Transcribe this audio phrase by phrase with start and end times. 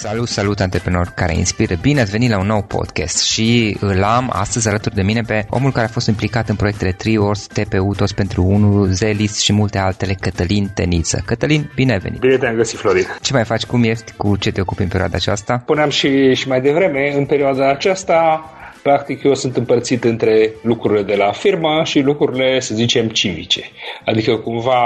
[0.00, 1.74] Salut, salut antreprenori care inspiră.
[1.80, 5.46] Bine ați venit la un nou podcast și îl am astăzi alături de mine pe
[5.50, 9.78] omul care a fost implicat în proiectele Triors, TPU, Toți pentru 1, Zelis și multe
[9.78, 11.22] altele, Cătălin Teniță.
[11.26, 12.20] Cătălin, bine ai venit!
[12.20, 13.04] Bine te-am găsit, Florin!
[13.22, 13.64] Ce mai faci?
[13.64, 14.12] Cum ești?
[14.16, 15.62] Cu ce te ocupi în perioada aceasta?
[15.66, 18.50] Puneam și, și mai devreme, în perioada aceasta
[18.82, 23.70] practic eu sunt împărțit între lucrurile de la firmă și lucrurile, să zicem, civice.
[24.04, 24.82] Adică cumva,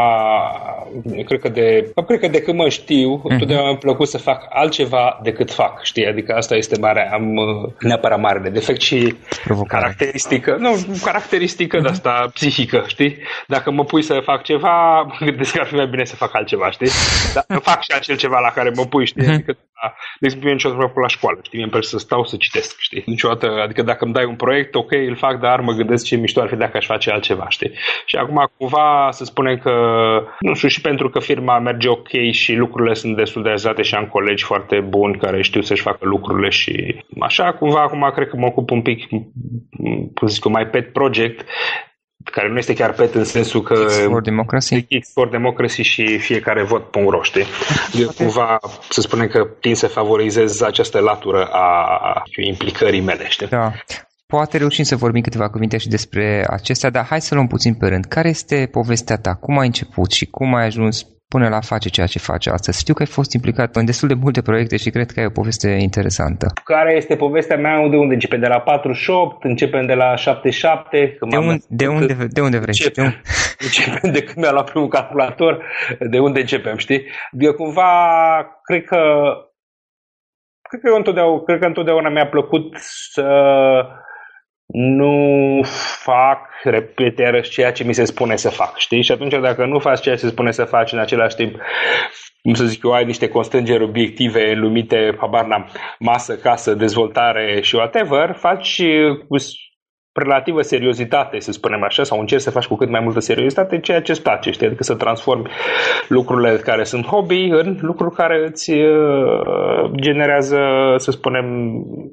[1.24, 3.30] cred că de, cred că de când mă știu, uh-huh.
[3.30, 6.06] întotdeauna mi-a plăcut să fac altceva decât fac, știi?
[6.06, 9.82] Adică asta este mare, am uh, neapărat mare defect și Provocare.
[9.82, 11.82] caracteristică, nu, caracteristică uh-huh.
[11.82, 13.16] de asta psihică, știi?
[13.46, 16.70] Dacă mă pui să fac ceva, gândesc că ar fi mai bine să fac altceva,
[16.70, 16.90] știi?
[17.34, 19.22] Dar fac și acel ceva la care mă pui, știi?
[19.22, 19.32] Uh-huh.
[19.32, 21.58] Adică, da, de exemplu, eu niciodată la școală, știi?
[21.58, 23.02] Mi-e să stau să citesc, știi?
[23.06, 26.40] Niciodată, adică dacă îmi dai un proiect, ok, îl fac, dar mă gândesc ce mișto
[26.40, 27.72] ar fi dacă aș face altceva, știi?
[28.06, 29.72] Și acum, cumva, să spunem că,
[30.40, 33.94] nu știu, și pentru că firma merge ok și lucrurile sunt destul de azate și
[33.94, 38.36] am colegi foarte buni care știu să-și facă lucrurile și așa, cumva, acum cred că
[38.36, 39.08] mă ocup un pic,
[40.14, 41.48] cum zic mai pet project,
[42.24, 46.18] care nu este chiar pet în sensul că X for Democracy, X for Democracy și
[46.18, 47.44] fiecare vot pe un roște.
[47.92, 48.58] De cumva
[48.90, 53.28] să spunem că tind să favorizez această latură a implicării mele.
[53.28, 53.46] Știi?
[53.46, 53.72] Da.
[54.26, 57.86] Poate reușim să vorbim câteva cuvinte și despre acestea, dar hai să luăm puțin pe
[57.86, 58.04] rând.
[58.04, 59.34] Care este povestea ta?
[59.34, 62.80] Cum ai început și cum ai ajuns până la face ceea ce face astăzi.
[62.80, 65.38] Știu că ai fost implicat în destul de multe proiecte și cred că ai o
[65.40, 66.46] poveste interesantă.
[66.64, 67.88] Care este povestea mea?
[67.88, 68.40] De unde începem?
[68.40, 69.44] De la 48?
[69.44, 71.16] Începem de la 77?
[71.30, 72.74] De, un, de, unde, de unde vrei?
[72.78, 73.20] Începem, de,
[73.66, 75.52] începem de când mi-a luat primul calculator.
[76.10, 77.02] De unde începem, știi?
[77.38, 77.92] Eu cumva,
[78.62, 79.00] cred că
[80.68, 82.76] cred că, eu întotdeauna, cred că întotdeauna mi-a plăcut
[83.14, 83.26] să
[84.72, 85.60] nu
[86.02, 89.02] fac, repet iarăși, ceea ce mi se spune să fac, știi?
[89.02, 91.56] Și atunci dacă nu faci ceea ce se spune să faci în același timp,
[92.42, 97.74] cum să zic eu, ai niște constrângeri obiective lumite, habar n-am, masă, casă, dezvoltare și
[97.74, 98.82] whatever, faci
[99.28, 99.36] cu
[100.12, 104.02] relativă seriozitate, să spunem așa, sau încerci să faci cu cât mai multă seriozitate ceea
[104.02, 104.66] ce îți place, știi?
[104.66, 105.50] Adică să transformi
[106.08, 110.58] lucrurile care sunt hobby în lucruri care îți uh, generează,
[110.96, 111.44] să spunem,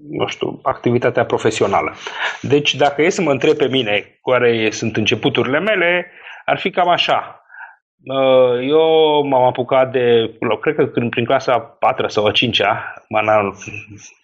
[0.10, 1.94] nu știu, activitatea profesională.
[2.42, 6.12] Deci, dacă e să mă întreb pe mine care sunt începuturile mele,
[6.46, 7.44] ar fi cam așa.
[8.04, 12.94] Uh, eu m-am apucat de, cred că prin clasa 4 sau a 5-a,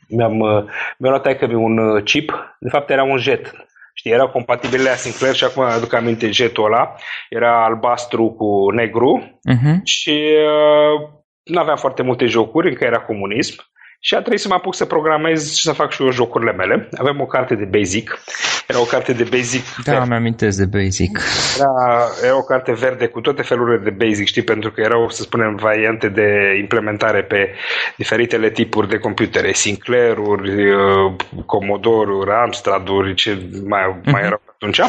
[0.09, 0.63] mi-am, uh,
[0.97, 3.53] mi-am luat aici un uh, chip, de fapt era un jet.
[3.97, 6.95] Știi, erau compatibile la Sinclair și acum aduc aminte jetul ăla.
[7.29, 9.75] Era albastru cu negru uh-huh.
[9.83, 10.16] și
[10.53, 11.09] uh,
[11.44, 13.55] nu aveam foarte multe jocuri, încă era comunism
[14.00, 16.89] și a trebuit să mă apuc să programez și să fac și eu jocurile mele.
[16.97, 18.19] Avem o carte de Basic.
[18.67, 19.63] Era o carte de Basic.
[19.83, 20.07] Da, verde.
[20.09, 21.19] mi-amintesc de Basic.
[21.59, 25.22] Era, era o carte verde cu toate felurile de Basic, știi, pentru că erau, să
[25.22, 27.53] spunem, variante de implementare pe
[27.97, 31.13] diferitele tipuri de computere, Sinclair-uri, uh,
[31.45, 34.11] Commodore-uri, Amstrad-uri, ce mai, uh-huh.
[34.11, 34.79] mai erau atunci.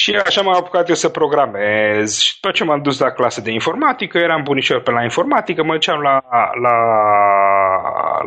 [0.00, 2.18] Și așa m-am apucat eu să programez.
[2.18, 5.72] Și după ce m-am dus la clasă de informatică, eram bunișor pe la informatică, mă
[5.72, 6.22] duceam la,
[6.62, 6.76] la,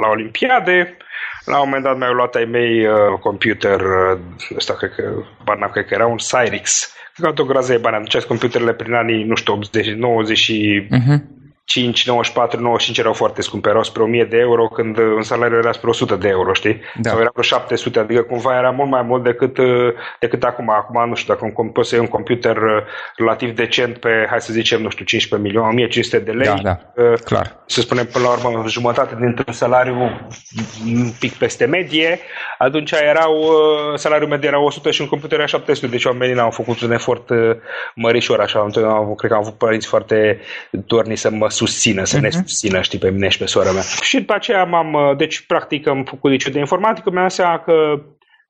[0.02, 0.98] la olimpiade.
[1.46, 4.20] La un moment dat mi-au luat ai mei uh, computer, uh,
[4.56, 5.04] ăsta cred că,
[5.44, 6.96] barna, cred că era un Cyrix.
[7.14, 7.96] Cred că o grază de bani.
[7.96, 10.88] Aduceați computerele prin anii, nu știu, 80, 90 și...
[10.88, 11.41] Uh-huh
[11.72, 15.58] 5, 94, 95 erau foarte scumpe, erau spre 1000 de euro când uh, un salariu
[15.58, 16.82] era spre 100 de euro, știi?
[16.96, 17.10] Da.
[17.10, 20.70] Sau era vreo 700, adică cumva era mult mai mult decât, uh, decât acum.
[20.70, 22.84] Acum, nu știu, dacă poți să iei un computer uh,
[23.16, 26.62] relativ decent pe, hai să zicem, nu știu, 15 milioane, 1500 de lei.
[26.62, 27.56] Da, da, clar.
[27.66, 29.96] Să spunem, până la urmă, jumătate dintr-un salariu
[30.86, 32.20] un pic peste medie,
[32.58, 33.52] atunci erau,
[33.96, 37.30] salariul mediu era 100 și un computer era 700, deci oamenii n-au făcut un efort
[37.96, 40.40] mărișor, așa, întotdeauna cred că am avut părinți foarte
[40.70, 42.22] dorni să mă susțină, să uh-huh.
[42.22, 42.38] ne mhm.
[42.38, 43.82] susțină, știi, pe mine și pe sora mea.
[44.02, 47.74] Și după aceea m-am, uh, deci practic am făcut liceu de informatică, mi-am seama că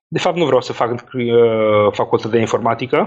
[0.07, 2.99] de fapt nu vreau să fac uh, facultate de informatică,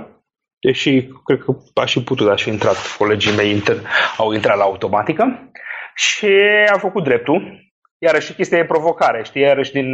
[0.60, 3.76] deși cred că aș fi putut, aș fi intrat, colegii mei inter,
[4.16, 5.50] au intrat la automatică
[5.94, 6.32] și
[6.72, 7.62] am făcut dreptul.
[7.98, 9.86] Iarăși chestia e provocare, știi, iarăși din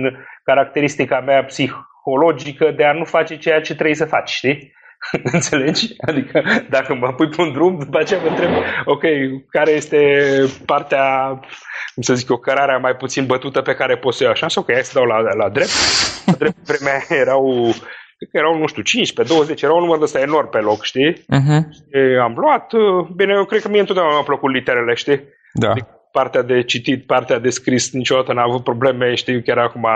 [0.44, 4.72] caracteristica mea psihologică de a nu face ceea ce trebuie să faci, știi?
[5.32, 5.94] Înțelegi?
[6.06, 8.50] Adică dacă mă pui pe un drum, după aceea mă întreb,
[8.84, 9.02] ok,
[9.48, 9.98] care este
[10.66, 11.04] partea,
[11.94, 14.46] cum să zic eu, cărarea mai puțin bătută pe care pot să iau așa?
[14.54, 15.70] Ok, hai să dau la, la drept.
[16.26, 17.72] La drept vremea erau
[18.16, 20.82] cred că erau, nu știu, 15, 20, era un număr de ăsta enorm pe loc,
[20.82, 21.12] știi?
[21.12, 21.60] Uh-huh.
[21.72, 22.72] Și am luat,
[23.16, 25.20] bine, eu cred că mie întotdeauna mi-au plăcut literele, știi?
[25.52, 25.70] Da.
[25.70, 29.86] Adică partea de citit, partea de scris, niciodată n-am avut probleme, știu chiar acum,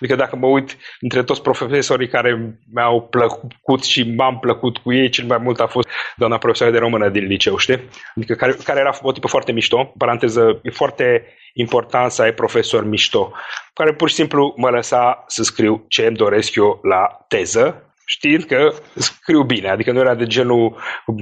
[0.00, 5.08] adică dacă mă uit între toți profesorii care mi-au plăcut și m-am plăcut cu ei,
[5.08, 7.80] cel mai mult a fost doamna profesoară de română din liceu, știi?
[8.16, 12.84] Adică care, care era o tipă foarte mișto, paranteză, e foarte important să ai profesor
[12.84, 13.32] mișto,
[13.74, 18.44] care pur și simplu mă lăsa să scriu ce îmi doresc eu la teză știind
[18.44, 20.76] că scriu bine, adică nu era de genul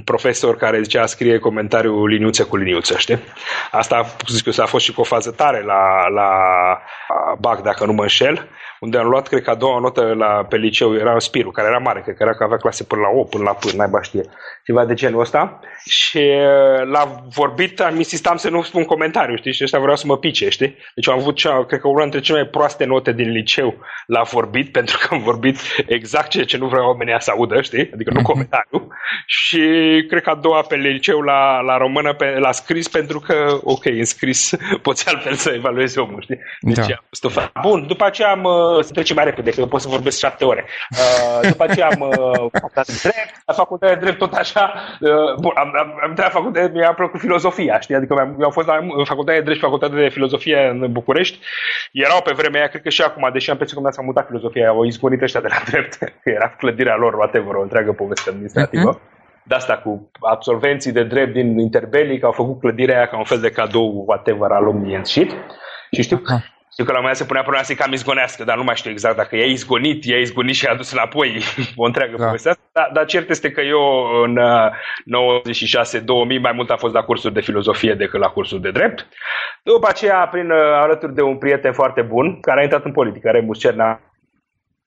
[0.05, 3.19] profesor care zicea scrie comentariul liniuță cu liniuță, știi?
[3.71, 6.29] Asta, zic eu, a fost și cu o fază tare la, la
[7.39, 8.49] BAC, dacă nu mă înșel,
[8.85, 11.79] unde am luat, cred că a doua notă la, pe liceu era Spiru, care era
[11.79, 14.25] mare, cred că era că avea clase până la 8, până la până, naiba știe,
[14.65, 15.61] ceva de genul ăsta.
[15.85, 20.07] Și uh, l-a vorbit, am insistam să nu spun comentariu, știi, și ăsta vreau să
[20.07, 20.77] mă pice, știi?
[20.95, 23.75] Deci am avut, cea, cred că una dintre cele mai proaste note din liceu
[24.07, 27.91] l-a vorbit, pentru că am vorbit exact ceea ce nu vreau oamenii să audă, știi?
[27.95, 28.31] Adică nu mhm.
[28.31, 28.79] comentariu.
[29.41, 29.63] și
[30.09, 33.85] cred că a doua pe liceu la, la română pe, la scris, pentru că, ok,
[33.85, 34.57] în scris
[34.87, 36.41] poți altfel să evaluezi omul, știi?
[36.61, 36.83] Deci da.
[36.83, 37.31] am fost o
[37.61, 38.45] Bun, după aceea am
[38.81, 40.65] să trecem mai repede, că eu pot să vorbesc șapte ore.
[40.91, 45.35] Uh, după aceea am uh, facultate de drept, la facultate de drept tot așa, uh,
[45.41, 48.79] bun, am, am, am intrat la facultate, mi-a plăcut filozofia, știi, adică mi-am, fost la
[49.05, 51.39] facultate de drept și facultate de filozofie în București,
[51.93, 54.69] erau pe vremea aia, cred că și acum, deși am pensat că mi-a mutat filozofia,
[54.69, 58.91] au izgonit ăștia de la drept, că era clădirea lor, whatever, o întreagă poveste administrativă.
[58.95, 59.13] Uh-huh
[59.47, 63.41] de asta cu absolvenții de drept din interbelic au făcut clădirea aia ca un fel
[63.41, 65.31] de cadou whatever al lumii în shit.
[65.91, 66.53] Și știu, uh-huh.
[66.75, 68.91] Știu că la un moment se punea problema să cam izgonească, dar nu mai știu
[68.91, 71.43] exact dacă e izgonit, e izgonit și a adus înapoi
[71.77, 72.25] o întreagă da.
[72.25, 73.81] poveste Dar, dar cert este că eu
[74.25, 78.71] în 96-2000 uh, mai mult am fost la cursuri de filozofie decât la cursuri de
[78.71, 79.09] drept.
[79.63, 83.31] După aceea, prin uh, alături de un prieten foarte bun, care a intrat în politică,
[83.31, 84.01] Remus Cerna,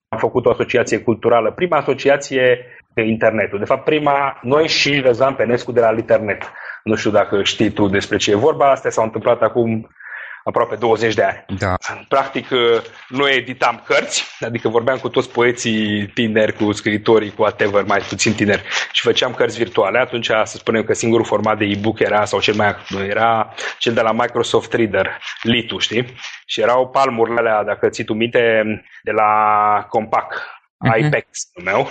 [0.10, 3.60] am făcut o asociație culturală, prima asociație pe internetul.
[3.60, 6.52] De fapt, prima, noi și Răzvan Penescu de la Internet.
[6.84, 9.90] Nu știu dacă știi tu despre ce e vorba, astea s-au întâmplat acum
[10.48, 11.60] aproape 20 de ani.
[11.60, 11.76] Da.
[12.08, 17.84] Practic, uh, nu editam cărți, adică vorbeam cu toți poeții tineri, cu scriitorii, cu whatever,
[17.84, 20.00] mai puțin tineri, și făceam cărți virtuale.
[20.00, 22.76] Atunci, să spunem că singurul format de e-book era, sau cel mai
[23.08, 26.06] era cel de la Microsoft Reader, Litu, știi?
[26.46, 28.64] Și erau palmurile alea, dacă ții tu minte,
[29.04, 29.32] de la
[29.90, 31.06] Compaq, uh-huh.
[31.06, 31.28] iPax
[31.64, 31.88] meu.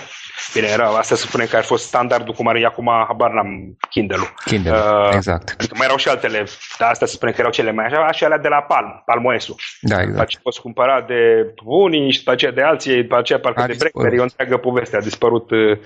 [0.53, 4.33] Bine, era, asta se spune că ar fost standardul cum are acum, habar n-am Kindle-ul.
[4.45, 5.49] Kindle, uh, exact.
[5.49, 6.43] Adică mai erau și altele,
[6.79, 9.55] dar asta se spune că erau cele mai așa, și alea de la Palm, Palmoesul.
[9.81, 10.29] Da, exact.
[10.29, 13.75] După poți cumpăra de unii și după aceea de alții, după aceea parcă a de
[13.79, 15.51] Blackberry, o întreagă poveste, a dispărut.
[15.51, 15.77] Uh,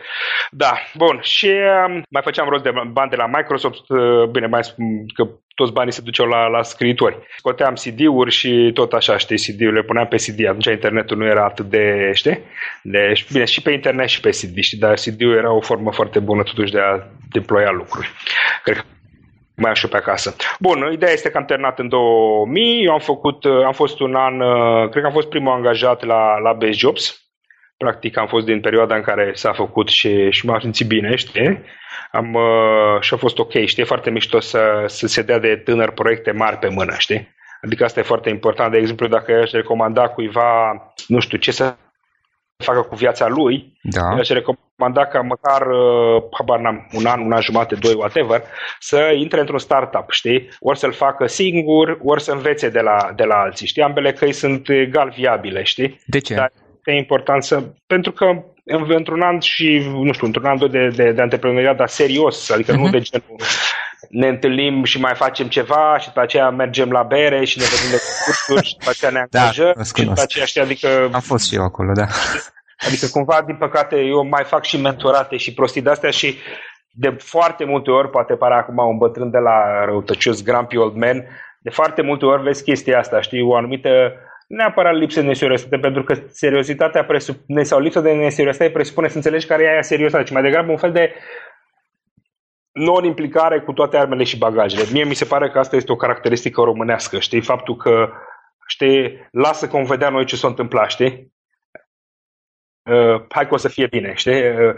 [0.51, 1.19] da, bun.
[1.21, 5.24] Și uh, mai făceam rost de bani de la Microsoft, uh, bine, mai spun că
[5.62, 7.18] toți banii se duceau la, la scriitori.
[7.38, 10.46] Scoteam CD-uri și tot așa, știi, CD-urile puneam pe CD.
[10.46, 12.40] Atunci internetul nu era atât de, știi?
[12.84, 14.78] De, bine, și pe internet și pe CD, știi?
[14.78, 17.00] Dar CD-ul era o formă foarte bună totuși de a
[17.31, 18.10] deploya lucruri.
[18.63, 18.84] Cred că
[19.56, 20.36] mai am și pe acasă.
[20.60, 24.38] Bun, ideea este că am terminat în 2000, eu am făcut, am fost un an,
[24.90, 27.31] cred că am fost primul angajat la, la Base Jobs,
[27.81, 31.62] practic am fost din perioada în care s-a făcut și, și m-am simțit bine, știi?
[32.12, 33.86] Am, uh, și a fost ok, știi?
[33.86, 37.36] foarte mișto să, să se dea de tânăr proiecte mari pe mână, știi?
[37.62, 38.72] Adică asta e foarte important.
[38.72, 41.75] De exemplu, dacă aș recomanda cuiva, nu știu, ce să
[42.57, 44.07] facă cu viața lui, da.
[44.07, 48.44] aș recomanda ca măcar, uh, habar n-am, un an, un an jumate, doi, whatever,
[48.80, 50.50] să intre într-un startup, știi?
[50.60, 53.81] Ori să-l facă singur, ori să învețe de la, de la alții, știi?
[53.81, 56.00] Ambele căi sunt egal viabile, știi?
[56.06, 56.36] De ce?
[56.36, 56.51] Dar
[56.92, 57.64] e important să...
[57.88, 58.26] Pentru că
[58.88, 62.72] într-un an și, nu știu, într-un an doi de, de, de antreprenoriat, dar serios, adică
[62.72, 62.76] uh-huh.
[62.76, 62.92] nu mhm.
[62.92, 63.36] de genul
[64.10, 67.90] ne întâlnim și mai facem ceva și după aceea mergem la bere și ne vedem
[67.92, 71.10] de cursuri și după aceea ne da, angajăm da, și după aceea, știi, adică...
[71.12, 72.06] Am fost și eu acolo, da.
[72.88, 76.38] Adică cumva, din păcate, eu mai fac și mentorate și prostii de-astea și
[76.92, 81.26] de foarte multe ori, poate pare acum un bătrân de la răutăcios, grumpy old man,
[81.60, 83.90] de foarte multe ori vezi chestia asta, știi, o anumită
[84.52, 89.48] neapărat lipsă de neseriozitate, pentru că seriozitatea presupune, sau lipsa de neseriozitate presupune să înțelegi
[89.48, 91.14] care e aia seriozitate, ci mai degrabă un fel de
[92.72, 94.84] non-implicare cu toate armele și bagajele.
[94.92, 97.42] Mie mi se pare că asta este o caracteristică românească, știi?
[97.42, 98.10] Faptul că,
[98.68, 101.34] știi, lasă că vom vedea noi ce s-a întâmplat, știi?
[102.90, 104.50] Uh, hai că o să fie bine, știi?
[104.50, 104.74] Uh,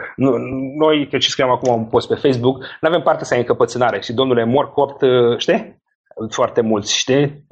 [0.77, 4.01] noi, că ce scriam acum un post pe Facebook, nu avem parte să ai încăpățânare
[4.01, 5.81] și domnule, mor copt, uh, știi?
[6.29, 7.45] Foarte mulți, știi?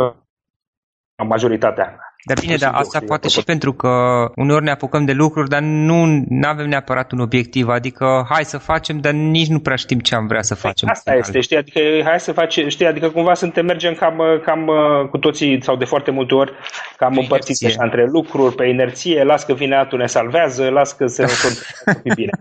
[1.27, 2.10] Majoritatea.
[2.23, 3.89] Dar bine, dar asta poate și pentru că
[4.35, 8.97] uneori ne apucăm de lucruri, dar nu avem neapărat un obiectiv, adică hai să facem,
[8.99, 10.89] dar nici nu prea știm ce am vrea să facem.
[10.89, 14.69] Asta este, știi, adică hai să facem, știi, adică cumva suntem, mergem cam, cam
[15.09, 16.51] cu toții, sau de foarte multe ori,
[16.97, 21.05] cam împărțiți așa între lucruri, pe inerție, las că vine altul ne salvează, las că
[21.05, 21.25] se
[22.03, 22.31] fi bine.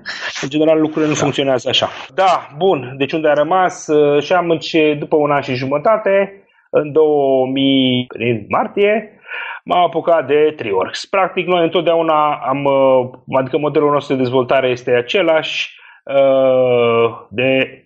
[0.42, 1.20] În general lucrurile nu da.
[1.20, 1.88] funcționează așa.
[2.14, 3.86] Da, bun, deci unde a rămas
[4.20, 4.58] și am
[4.98, 9.19] după un an și jumătate, în 2000, în martie,
[9.64, 11.04] m-am apucat de Triworks.
[11.04, 12.66] Practic, noi întotdeauna am,
[13.38, 15.78] adică modelul nostru de dezvoltare este același
[17.28, 17.80] de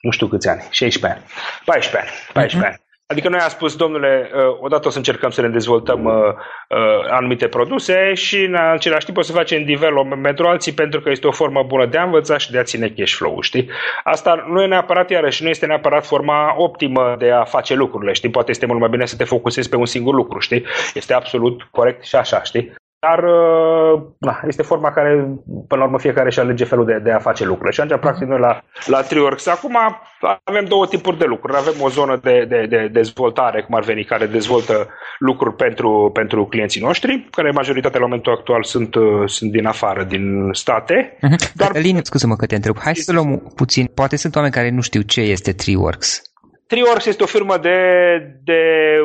[0.00, 1.30] nu știu câți ani, 16 ani,
[1.64, 2.70] 14 ani, 14 uh-huh.
[2.70, 2.83] ani.
[3.06, 6.12] Adică noi am spus, domnule, uh, odată o să încercăm să ne dezvoltăm uh,
[6.68, 11.10] uh, anumite produse și în același timp o să facem development pentru alții pentru că
[11.10, 13.70] este o formă bună de a învăța și de a ține cash flow, știi?
[14.04, 18.30] Asta nu e neapărat, iarăși, nu este neapărat forma optimă de a face lucrurile, știi?
[18.30, 20.64] Poate este mult mai bine să te focusezi pe un singur lucru, știi?
[20.94, 22.74] Este absolut corect și așa, știi?
[23.06, 25.10] Dar uh, na, este forma care,
[25.68, 27.72] până la urmă, fiecare și alege felul de, de a face lucrurile.
[27.72, 29.76] Și atunci, practic, noi la, la Triworks acum
[30.44, 31.56] avem două tipuri de lucruri.
[31.56, 36.46] Avem o zonă de, de, de dezvoltare, cum ar veni, care dezvoltă lucruri pentru, pentru
[36.46, 41.16] clienții noștri, care majoritatea la momentul actual sunt, uh, sunt din afară, din state.
[41.16, 41.52] Uh-huh.
[41.54, 41.66] Dar...
[41.66, 42.76] Cătălin, scuză-mă că te întreb.
[42.78, 43.86] Hai să luăm puțin.
[43.94, 46.22] Poate sunt oameni care nu știu ce este Triworks.
[46.66, 47.78] Triworks este o firmă de,
[48.44, 48.60] de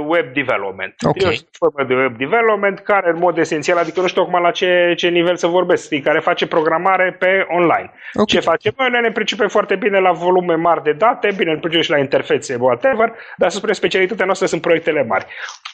[0.05, 0.93] web development.
[1.01, 1.13] Okay.
[1.13, 4.41] Triworks este o firmă de web development care, în mod esențial, adică nu știu acum
[4.41, 7.91] la ce, ce nivel să vorbesc, știi, care face programare pe online.
[8.13, 8.25] Okay.
[8.25, 9.01] Ce facem noi?
[9.01, 12.57] Ne pricepem foarte bine la volume mari de date, bine, ne pricepem și la interfețe,
[12.59, 15.25] whatever, dar, să spunem, specialitatea noastră sunt proiectele mari.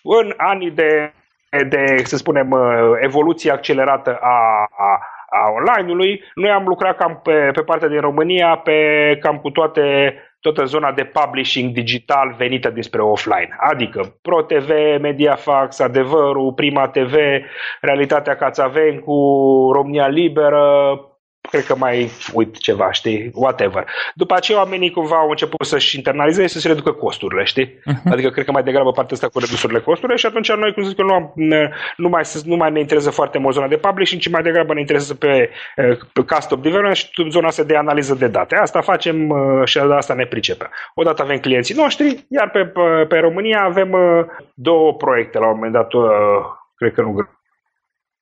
[0.03, 1.11] În anii de,
[1.69, 2.57] de să spunem,
[3.01, 4.99] evoluție accelerată a, a
[5.29, 6.23] a online-ului.
[6.33, 8.77] Noi am lucrat cam pe, pe partea din România, pe
[9.21, 9.83] cam cu toate
[10.51, 13.55] toată zona de publishing digital venită despre offline.
[13.59, 14.69] Adică ProTV,
[15.01, 17.13] Mediafax, Adevărul, Prima TV,
[17.81, 19.13] Realitatea Cațavencu,
[19.73, 20.99] România Liberă,
[21.49, 23.87] cred că mai uit ceva, știi, whatever.
[24.13, 27.67] După aceea oamenii cumva au început să-și internalizeze să se reducă costurile, știi?
[27.67, 28.11] Uh-huh.
[28.11, 30.97] Adică cred că mai degrabă partea asta cu redusurile costurilor și atunci noi, cum zic,
[30.97, 31.33] nu, am,
[31.97, 34.79] nu, mai, nu mai ne interesează foarte mult zona de publishing, ci mai degrabă ne
[34.79, 35.49] interesează pe,
[36.13, 38.55] pe custom development și zona asta de analiză de date.
[38.55, 39.33] Asta facem
[39.65, 40.69] și asta ne pricepem.
[40.93, 43.95] Odată avem clienții noștri, iar pe, pe, pe România avem
[44.53, 45.87] două proiecte la un moment dat,
[46.75, 47.27] cred că nu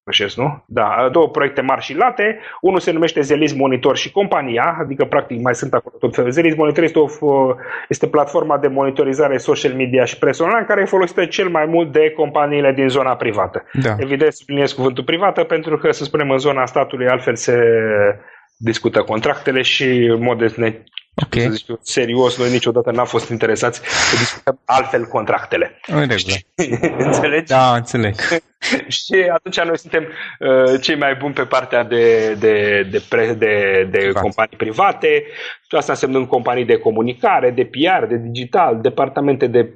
[0.04, 0.64] greșesc, nu?
[0.68, 2.40] Da, două proiecte mari și late.
[2.62, 6.32] Unul se numește Zelis Monitor și compania, adică practic mai sunt acolo tot felul.
[6.32, 7.56] Zelis Monitor este, o,
[7.90, 11.92] este platforma de monitorizare social media și presă online care e folosită cel mai mult
[11.92, 13.64] de companiile din zona privată.
[13.74, 13.96] Da.
[13.98, 17.58] Evident, subliniez cuvântul privată pentru că, să spunem, în zona statului altfel se
[18.58, 20.48] discută contractele și în mod de
[21.16, 21.42] Okay.
[21.42, 25.80] Să zic eu, serios, noi niciodată n-am fost interesați să discutăm altfel contractele.
[25.88, 26.00] În
[26.98, 27.48] Înțelegi?
[27.48, 28.16] Da, înțeleg.
[28.88, 30.08] și atunci noi suntem
[30.40, 35.24] uh, cei mai buni pe partea de, de, de, pre, de, de companii private.
[35.70, 39.70] Asta înseamnă companii de comunicare, de PR, de digital, departamente de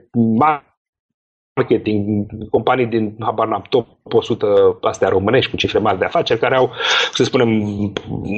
[1.57, 6.55] marketing, companii din, habar n top 100 astea românești cu cifre mari de afaceri care
[6.55, 6.71] au,
[7.13, 7.49] să spunem,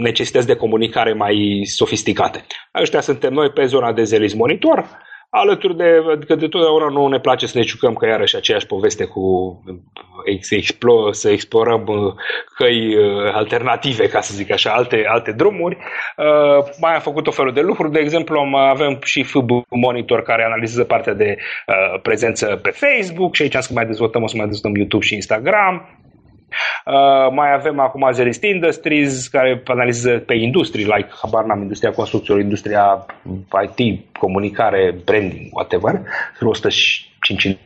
[0.01, 2.45] necesități de comunicare mai sofisticate.
[2.81, 4.85] Ăștia suntem noi pe zona de Zelis Monitor,
[5.29, 9.05] alături de, adică de totdeauna nu ne place să ne jucăm că iarăși aceeași poveste
[9.05, 9.24] cu
[10.39, 12.13] să, explore, să explorăm uh,
[12.57, 15.77] căi uh, alternative, ca să zic așa, alte, alte drumuri.
[16.17, 20.43] Uh, mai am făcut o felul de lucruri, de exemplu avem și FB Monitor care
[20.43, 24.38] analizează partea de uh, prezență pe Facebook și aici am să mai dezvoltăm, o să
[24.38, 26.00] mai dezvoltăm YouTube și Instagram.
[26.86, 32.41] Uh, mai avem acum Zerist Industries, care analizează pe industrie, like, habar n-am, industria construcțiilor,
[32.41, 33.06] industria
[33.63, 36.01] IT, comunicare, branding, whatever.
[36.41, 37.58] 105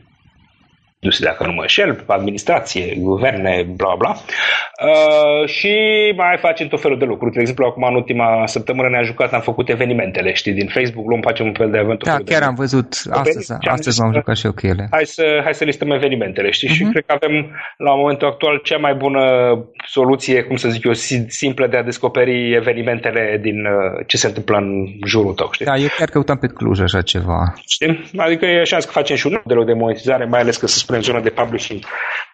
[1.04, 4.12] industrie, dacă nu mă înșel, administrație, guverne, bla bla.
[4.12, 5.74] Uh, și
[6.16, 7.34] mai facem tot felul de lucruri.
[7.34, 11.22] De exemplu, acum în ultima săptămână ne-a jucat, am făcut evenimentele, știi, din Facebook, luăm,
[11.22, 12.04] facem un fel de event.
[12.04, 14.88] Da, chiar de am văzut astăzi, astăzi m-am jucat și eu cu ele.
[14.92, 16.76] Hai să, hai să listăm evenimentele, știi, uh-huh.
[16.76, 16.92] și mhm.
[16.92, 17.36] cred că avem
[17.78, 19.24] la momentul actual cea mai bună
[19.86, 20.94] soluție, cum să zic eu,
[21.28, 25.66] simplă de a descoperi evenimentele din uh, ce se întâmplă în jurul tău, știi?
[25.66, 27.54] Da, eu chiar căutam pe Cluj așa ceva.
[27.68, 28.10] Știi?
[28.18, 31.02] Adică e șans că facem și un model de monetizare, mai ales că să spunem
[31.02, 31.84] zona de publishing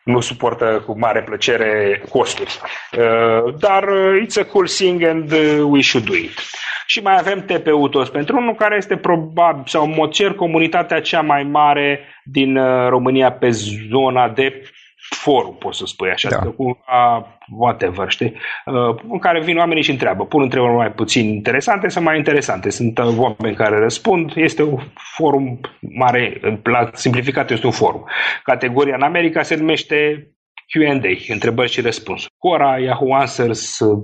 [0.03, 2.59] nu suportă cu mare plăcere costuri.
[2.97, 6.39] Uh, dar uh, it's a cool thing and uh, we should do it.
[6.85, 11.01] Și mai avem TPU toți pentru unul care este probabil, sau în mod cer, comunitatea
[11.01, 12.57] cea mai mare din
[12.89, 13.49] România pe
[13.89, 14.61] zona de
[15.09, 16.37] forum, poți să spui așa, da.
[16.37, 18.33] cu a, whatever, știi,
[18.65, 22.69] uh, în care vin oamenii și întreabă, pun întrebări mai puțin interesante sau mai interesante.
[22.69, 24.79] Sunt uh, oameni care răspund, este un
[25.15, 28.05] forum mare, la simplificat este un forum.
[28.43, 30.27] Categoria în America se numește
[30.67, 32.33] Q&A, întrebări și răspunsuri.
[32.37, 34.03] Quora, Yahoo Answers, uh,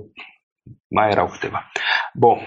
[0.88, 1.70] mai erau câteva.
[2.14, 2.38] Bun,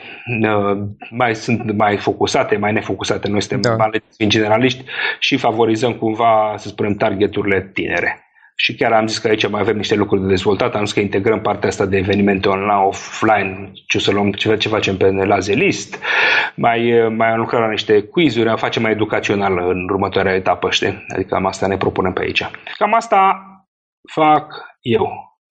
[1.10, 3.28] mai sunt mai focusate, mai nefocusate.
[3.28, 3.90] Noi suntem da.
[4.28, 4.84] generaliști
[5.20, 8.29] și favorizăm cumva, să spunem, targeturile tinere
[8.62, 11.00] și chiar am zis că aici mai avem niște lucruri de dezvoltat, am zis că
[11.00, 15.10] integrăm partea asta de evenimente online, offline, ce o să luăm, ce, ce facem pe
[15.10, 16.00] Lazelist,
[16.56, 21.06] mai, mai am lucrat la niște quizuri, facem mai educațional în următoarea etapă, știi?
[21.14, 22.50] Adică cam asta ne propunem pe aici.
[22.78, 23.42] Cam asta
[24.14, 24.46] fac
[24.82, 25.08] eu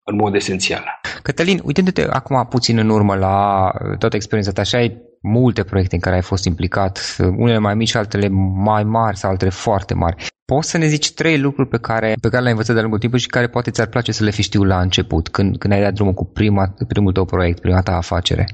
[0.04, 0.84] în mod esențial.
[1.22, 5.96] Cătălin, uitându-te acum puțin în urmă la uh, toată experiența ta și ai multe proiecte
[5.96, 10.26] în care ai fost implicat, unele mai mici, altele mai mari sau altele foarte mari.
[10.46, 13.24] Poți să ne zici trei lucruri pe care, pe care le-ai învățat de-a lungul timpului
[13.24, 15.94] și care poate ți-ar place să le fi știu la început, când, când ai dat
[15.94, 18.46] drumul cu prima, primul tău proiect, prima ta afacere?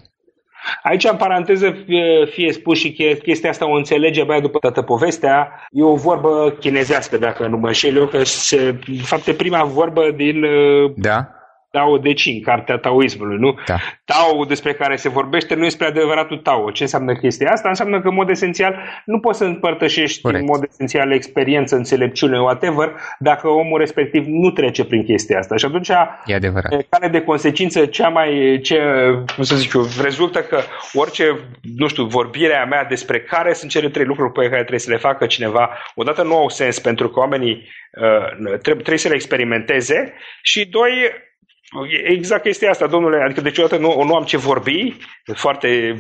[0.84, 1.76] Aici, în paranteză,
[2.30, 5.68] fie spus și chestia asta o înțelege abia după toată povestea.
[5.72, 9.64] E o vorbă chinezească, dacă nu mă înșel eu, că se, de fapt e prima
[9.64, 10.46] vorbă din
[10.96, 11.30] da?
[11.72, 13.56] Tao De Ching, cartea taoismului, nu?
[13.66, 13.76] Da.
[14.06, 16.72] Tao despre care se vorbește nu este adevăratul Tao.
[16.72, 17.70] Ce înseamnă chestia asta?
[17.70, 18.76] Înseamnă că, în mod esențial,
[19.06, 20.40] nu poți să împărtășești Corect.
[20.40, 25.56] în mod esențial experiență, înțelepciune, whatever, dacă omul respectiv nu trece prin chestia asta.
[25.56, 25.90] Și atunci,
[26.26, 26.86] e adevărat.
[26.90, 28.80] care de consecință, cea mai, ce,
[29.36, 30.60] cum să zic eu, rezultă că
[30.94, 31.40] orice,
[31.78, 34.98] nu știu, vorbirea mea despre care sunt cele trei lucruri pe care trebuie să le
[34.98, 37.54] facă cineva, odată nu au sens pentru că oamenii
[37.92, 40.92] uh, trebuie, trebuie să le experimenteze și doi,
[42.04, 43.24] Exact este asta, domnule.
[43.24, 44.98] Adică niciodată nu, nu am ce vorbi,
[45.34, 45.98] foarte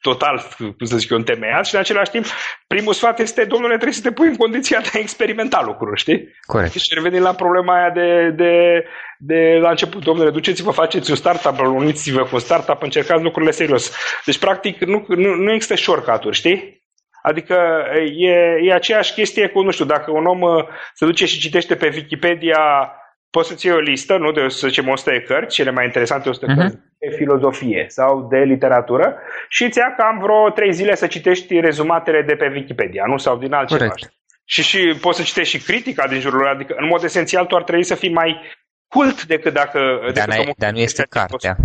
[0.00, 2.24] total, cum să zic eu, întemeiat și în același timp,
[2.66, 6.34] primul sfat este, domnule, trebuie să te pui în condiția de a experimenta lucruri, știi?
[6.46, 6.72] Corect.
[6.72, 8.84] Și revenim la problema aia de, de,
[9.18, 13.92] de la început, domnule, duceți-vă, faceți un startup, uniți-vă cu un startup, încercați lucrurile serios.
[14.24, 16.86] Deci, practic, nu, nu, nu există shortcut știi?
[17.22, 17.84] Adică
[18.16, 18.30] e,
[18.62, 21.90] e aceeași chestie cu, nu știu, dacă un om uh, se duce și citește pe
[21.94, 22.92] Wikipedia
[23.30, 26.28] poți să-ți iei o listă, nu, de, să zicem, 100 de cărți, cele mai interesante
[26.28, 26.56] 100 de uh-huh.
[26.56, 29.16] cărți de filozofie sau de literatură
[29.48, 33.16] și îți ia cam vreo 3 zile să citești rezumatele de pe Wikipedia, nu?
[33.16, 33.88] Sau din altceva.
[33.88, 34.12] Corect.
[34.44, 37.56] Și, și poți să citești și critica din jurul ăla, adică în mod esențial tu
[37.56, 38.40] ar trebui să fii mai
[38.88, 39.78] cult decât dacă...
[40.14, 41.56] Dar, decât dar nu este cartea.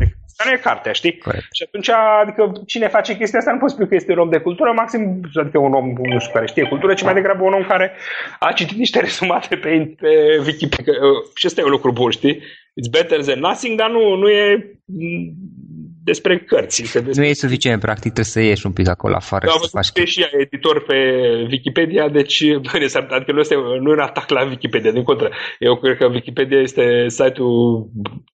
[0.43, 1.17] Dar nu e cartea, știi?
[1.17, 1.47] Corect.
[1.51, 1.89] Și atunci,
[2.21, 5.19] adică, cine face chestia asta nu poți spune că este un om de cultură, maxim,
[5.33, 7.91] adică un om nu știu, care știe cultură, ci mai degrabă un om care
[8.39, 10.93] a citit niște resumate pe, pe Wikipedia.
[11.35, 12.41] Și ăsta e un lucru bun, știi?
[12.79, 14.77] It's better than nothing, dar nu, nu e
[16.03, 16.81] despre cărți.
[16.81, 17.11] Despre...
[17.15, 19.45] Nu e suficient, practic trebuie să ieși un pic acolo afară.
[19.45, 20.95] Da, să faci și editor pe
[21.49, 25.31] Wikipedia, deci bine, adică nu este nu e un atac la Wikipedia, din contră.
[25.59, 27.89] Eu cred că Wikipedia este site-ul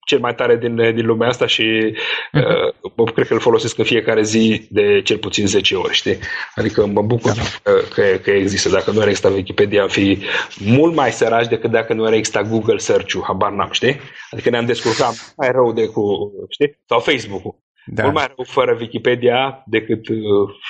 [0.06, 2.94] cel mai tare din, din lumea asta și uh-huh.
[2.96, 6.18] uh, cred că îl folosesc în fiecare zi de cel puțin 10 ori, știi?
[6.56, 7.42] Adică mă bucur da.
[7.64, 8.70] că, că, că există.
[8.70, 10.18] Dacă nu ar exista Wikipedia, ar fi
[10.66, 14.00] mult mai săraci decât dacă nu ar exista Google Search-ul, habar n-am, știi?
[14.32, 16.80] Adică ne-am descurcat mai rău de cu, știi?
[16.86, 17.59] Sau Facebook-ul.
[17.86, 18.04] Da.
[18.04, 20.18] Mult mai rău fără Wikipedia decât uh,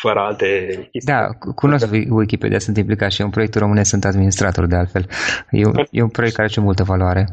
[0.01, 1.13] fără alte chestii.
[1.13, 5.09] Da, cunosc Wikipedia, sunt implicat și în proiectul românesc sunt administrator de altfel.
[5.51, 7.27] E, e un proiect care are multă valoare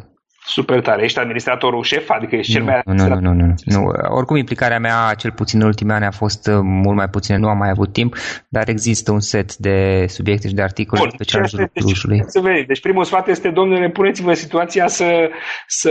[0.47, 1.05] super tare.
[1.05, 3.93] Ești administratorul șef, adică ești cel nu, mai nu, nu, nu, nu, nu.
[4.09, 7.49] Oricum, implicarea mea, cel puțin în ultimii ani, a fost uh, mult mai puțină, nu
[7.49, 8.17] am mai avut timp,
[8.49, 12.19] dar există un set de subiecte și de articole Bun, special în jurul Clujului.
[12.19, 15.31] Deci, deci primul sfat este, domnule, puneți-vă situația să,
[15.67, 15.91] să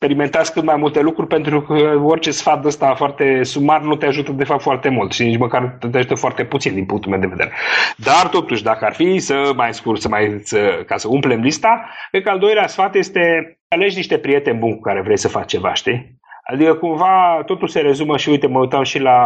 [0.00, 4.32] experimentați cât mai multe lucruri pentru că orice sfat ăsta foarte sumar nu te ajută
[4.32, 7.26] de fapt foarte mult și nici măcar te ajută foarte puțin din punctul meu de
[7.26, 7.52] vedere.
[7.96, 11.88] Dar totuși, dacă ar fi să mai scurt, să mai, să, ca să umplem lista,
[12.10, 13.20] cred că al doilea sfat este
[13.68, 16.18] alegi niște prieteni buni cu care vrei să faci ceva, știi?
[16.42, 19.18] Adică cumva totul se rezumă și uite, mă uitam și la,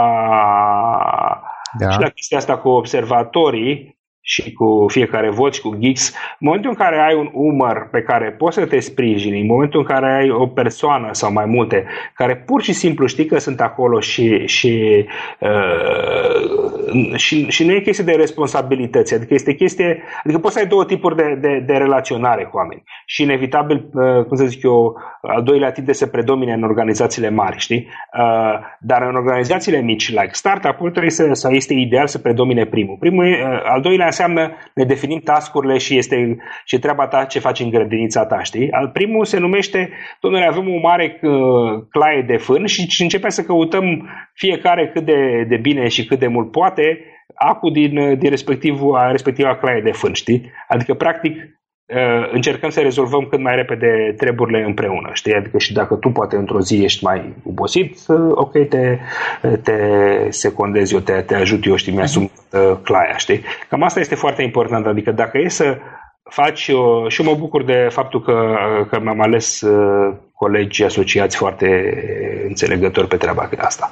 [1.79, 1.91] da.
[1.91, 6.09] și la chestia asta cu observatorii și cu fiecare vot și cu Geeks,
[6.39, 9.81] în momentul în care ai un umăr pe care poți să te sprijini, în momentul
[9.81, 11.85] în care ai o persoană sau mai multe,
[12.15, 15.05] care pur și simplu știi că sunt acolo și, și,
[15.39, 20.67] uh, și, și nu e chestie de responsabilități, adică este chestie, adică poți să ai
[20.67, 24.97] două tipuri de, de, de relaționare cu oameni și inevitabil, uh, cum să zic eu,
[25.23, 27.89] al doilea tip de să predomine în organizațiile mari, știi?
[28.19, 32.97] Uh, dar în organizațiile mici, like startup-ul, trebuie să, sau este ideal să predomine primul.
[33.01, 37.61] Primul, uh, al doilea înseamnă ne definim tascurile și este și treaba ta ce faci
[37.61, 38.71] în grădinița ta, știi?
[38.71, 43.43] Al primul se numește, domnule, avem o mare uh, claie de fân și începem să
[43.43, 49.11] căutăm fiecare cât de, de bine și cât de mult poate acul din, din respectiva,
[49.11, 50.53] respectiva claie de fân, știi?
[50.69, 51.64] Adică, practic, Uh,
[52.33, 55.35] încercăm să rezolvăm cât mai repede treburile împreună, știi?
[55.35, 58.99] Adică și dacă tu poate într-o zi ești mai obosit, uh, ok, te,
[59.63, 59.77] te
[60.29, 63.43] secondezi eu, te, te ajut eu, știi, mi-asum uh, claia, știi?
[63.69, 65.79] Cam asta este foarte important, adică dacă e să
[66.31, 68.57] faci, uh, și eu mă bucur de faptul că,
[68.91, 71.95] că mi-am ales uh, colegi asociați foarte
[72.47, 73.91] înțelegători pe treaba asta.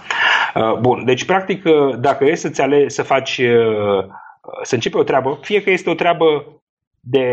[0.54, 1.62] Uh, bun, deci practic
[1.98, 3.40] dacă e să-ți ale, să faci,
[4.62, 6.24] să începi o treabă, fie că este o treabă
[7.02, 7.26] de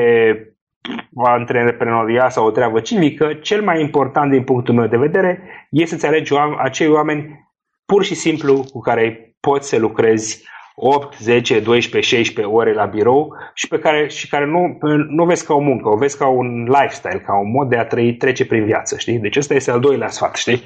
[1.15, 6.05] antreprenoria sau o treabă civică, cel mai important din punctul meu de vedere este să-ți
[6.05, 7.49] alegi acei oameni
[7.86, 13.36] pur și simplu cu care poți să lucrezi 8, 10, 12, 16 ore la birou
[13.53, 14.77] și pe care, și care nu,
[15.08, 17.86] nu vezi ca o muncă, o vezi ca un lifestyle, ca un mod de a
[17.86, 19.19] trăi, trece prin viață, știi?
[19.19, 20.63] Deci ăsta este al doilea sfat, știi?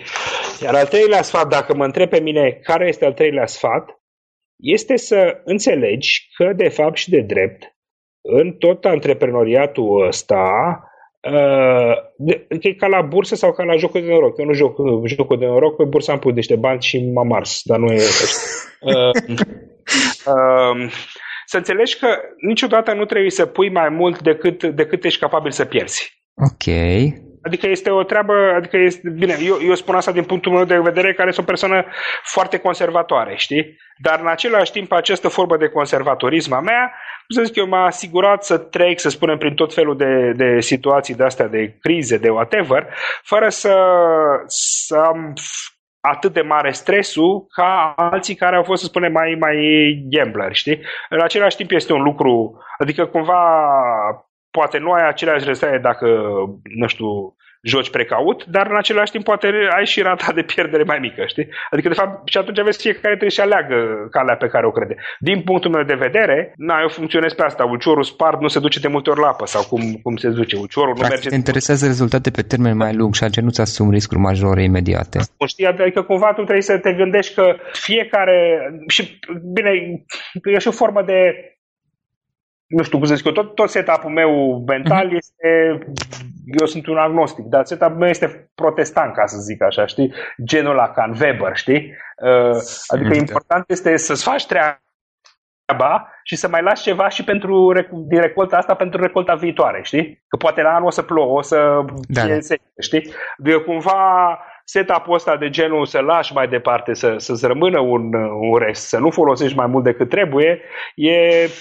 [0.62, 4.02] Iar al treilea sfat, dacă mă întreb pe mine care este al treilea sfat,
[4.60, 7.73] este să înțelegi că, de fapt și de drept,
[8.24, 10.78] în tot antreprenoriatul ăsta,
[11.32, 11.96] Uh,
[12.60, 14.38] e ca la bursă sau ca la jocul de noroc.
[14.38, 17.62] Eu nu joc jocul de noroc, pe bursă am pus niște bani și m-am mars,
[17.64, 18.02] dar nu e...
[18.80, 19.12] Uh,
[20.34, 20.92] uh,
[21.46, 22.08] să înțelegi că
[22.48, 26.24] niciodată nu trebuie să pui mai mult decât, decât ești capabil să pierzi.
[26.36, 26.74] Ok.
[27.44, 30.80] Adică este o treabă, adică este, bine, eu, eu spun asta din punctul meu de
[30.80, 31.86] vedere, care sunt o persoană
[32.24, 33.78] foarte conservatoare, știi?
[33.98, 36.94] Dar în același timp, această formă de conservatorism a mea,
[37.28, 41.16] să zic eu, m-a asigurat să trec, să spunem, prin tot felul de, de situații
[41.16, 42.88] de astea, de crize, de whatever,
[43.24, 43.76] fără să,
[44.46, 45.34] să am
[46.00, 49.58] atât de mare stresul ca alții care au fost, să spunem, mai, mai
[50.10, 50.82] gambler, știi?
[51.10, 53.42] În același timp este un lucru, adică cumva
[54.58, 56.08] poate nu ai aceleași rezultate dacă,
[56.82, 57.10] nu știu,
[57.74, 61.48] joci precaut, dar în același timp poate ai și rata de pierdere mai mică, știi?
[61.72, 63.78] Adică, de fapt, și atunci aveți fiecare trebuie să aleagă
[64.12, 64.96] calea pe care o crede.
[65.20, 67.64] Din punctul meu de vedere, na, eu funcționez pe asta.
[67.64, 70.58] Ulciorul spart nu se duce de multe ori la apă sau cum, cum se duce.
[70.58, 71.30] Ulciorul nu merge...
[71.30, 75.18] Te interesează rezultate pe termen mai lung și nu-ți asumi riscuri majore imediate.
[75.46, 78.38] Știi, adică cumva tu trebuie să te gândești că fiecare...
[78.88, 79.20] Și,
[79.54, 79.70] bine,
[80.44, 81.20] e și o formă de
[82.74, 85.18] nu știu cum să zic eu, tot, tot setup-ul meu mental uh-huh.
[85.18, 85.80] este,
[86.60, 90.14] eu sunt un agnostic, dar setup-ul meu este protestant, ca să zic așa, știi?
[90.44, 91.96] Genul la Can Weber, știi?
[92.18, 92.58] Uh,
[92.88, 93.18] adică uh-huh.
[93.18, 97.74] important este să-ți faci treaba și să mai lași ceva și pentru
[98.08, 100.24] din recolta asta pentru recolta viitoare, știi?
[100.28, 102.22] Că poate la anul o să plouă, o să da.
[102.22, 102.56] fie da.
[102.80, 103.14] știi?
[103.38, 104.40] De cumva
[104.74, 108.14] setup-ul ăsta de genul să lași mai departe, să, să-ți rămână un,
[108.52, 110.62] un rest, să nu folosești mai mult decât trebuie,
[110.96, 111.16] e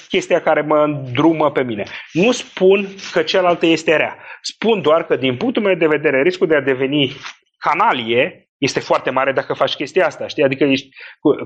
[0.09, 1.85] chestia care mă îndrumă pe mine.
[2.13, 4.17] Nu spun că cealaltă este rea.
[4.43, 7.13] Spun doar că, din punctul meu de vedere, riscul de a deveni
[7.59, 10.27] canalie este foarte mare dacă faci chestia asta.
[10.27, 10.45] Știi?
[10.45, 10.89] Adică ești,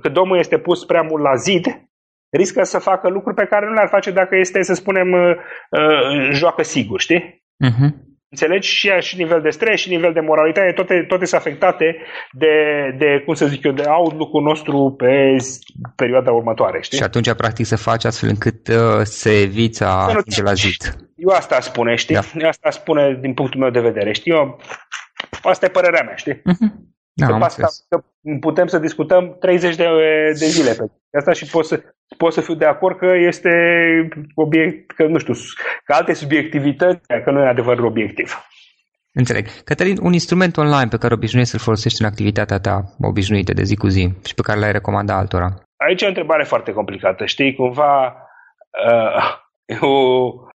[0.00, 1.64] că domnul este pus prea mult la zid,
[2.30, 5.36] riscă să facă lucruri pe care nu le-ar face dacă este, să spunem, uh,
[5.70, 7.44] uh, joacă sigur, știi?
[7.68, 8.05] Uh-huh.
[8.28, 8.68] Înțelegi?
[8.68, 11.96] Și, și nivel de stres, și nivel de moralitate, toate, toate sunt afectate
[12.32, 12.54] de,
[12.98, 15.36] de, cum să zic eu, de outlook-ul nostru pe
[15.96, 16.80] perioada următoare.
[16.80, 16.98] Știi?
[16.98, 20.96] Și atunci, practic, să faci astfel încât uh, să eviți a de la zid.
[21.16, 22.14] Eu asta spune, știi?
[22.14, 22.48] Da.
[22.48, 24.32] Asta spune din punctul meu de vedere, știi?
[24.32, 24.60] Eu,
[25.42, 26.34] asta e părerea mea, știi?
[26.34, 26.94] Uh-huh.
[27.12, 27.68] Da, asta,
[28.40, 29.84] putem să discutăm 30 de,
[30.38, 31.82] de zile pe asta și pot să,
[32.16, 33.50] pot să fiu de acord că este
[34.34, 35.34] obiect, că nu știu,
[35.84, 38.46] că alte subiectivități, că nu e adevăr obiectiv.
[39.12, 39.46] Înțeleg.
[39.64, 43.76] Cătălin, un instrument online pe care obișnuiești să-l folosești în activitatea ta obișnuită de zi
[43.76, 45.48] cu zi și pe care l-ai recomanda altora?
[45.76, 47.24] Aici e o întrebare foarte complicată.
[47.24, 48.16] Știi, cumva,
[48.86, 49.24] uh,
[49.82, 50.48] eu,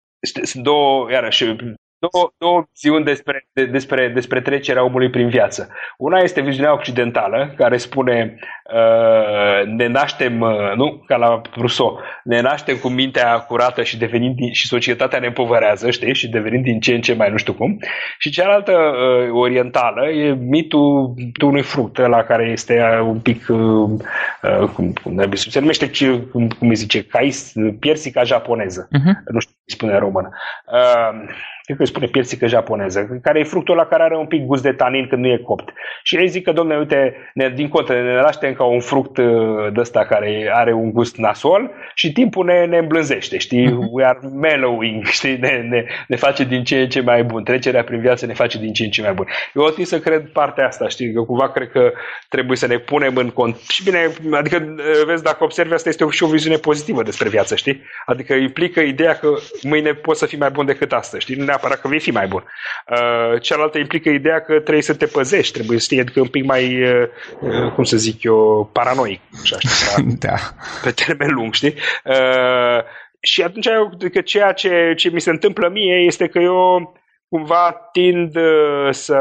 [0.42, 1.56] sunt două, iarăși,
[2.00, 5.68] două, două viziuni despre, de, despre, despre trecerea omului prin viață.
[5.96, 8.38] Una este viziunea occidentală, care spune
[8.74, 14.36] uh, ne naștem, uh, nu, ca la Rousseau, ne naștem cu mintea curată și devenind
[14.52, 17.78] și societatea ne împovărează, știi, și devenind din ce în ce mai nu știu cum.
[18.18, 24.68] Și cealaltă uh, orientală e mitul unui fruct, la care este un pic, uh, uh,
[24.74, 25.90] cum, cum se numește,
[26.30, 28.88] cum, cum îi zice, cais, piersica japoneză.
[28.88, 29.32] Uh-huh.
[29.32, 30.28] Nu știu cum spune în română.
[30.72, 31.28] Uh,
[31.74, 34.62] cred că îi spune piersică japoneză, care e fructul la care are un pic gust
[34.62, 35.72] de tanin când nu e copt.
[36.02, 39.72] Și ei zic că, domnule, uite, ne, din contră, ne naștem ca un fruct uh,
[39.72, 43.66] de ăsta care are un gust nasol și timpul ne, ne îmblânzește, știi?
[43.66, 43.90] Uh-huh.
[43.90, 45.36] We are mellowing, știi?
[45.36, 47.44] Ne, ne, ne face din ce în ce mai bun.
[47.44, 49.26] Trecerea prin viață ne face din ce în ce mai bun.
[49.54, 51.12] Eu o să cred partea asta, știi?
[51.12, 51.92] Că cumva cred că
[52.28, 53.56] trebuie să ne punem în cont.
[53.68, 57.54] Și bine, adică, uh, vezi, dacă observi, asta este și o viziune pozitivă despre viață,
[57.56, 57.82] știi?
[58.06, 59.28] Adică implică ideea că
[59.62, 61.36] mâine poți să fii mai bun decât astăzi, știi?
[61.36, 62.44] Nu neapărat că vei fi mai bun.
[62.90, 66.44] Uh, cealaltă implică ideea că trebuie să te păzești, trebuie să fii adică un pic
[66.44, 67.08] mai, uh,
[67.40, 69.20] uh, cum să zic eu, paranoic.
[69.42, 69.56] Așa,
[70.26, 70.36] da.
[70.82, 71.74] Pe termen lung, știi?
[72.04, 72.82] Uh,
[73.20, 73.68] și atunci
[74.12, 76.92] că ceea ce, ce mi se întâmplă mie este că eu
[77.28, 79.18] cumva tind uh, să,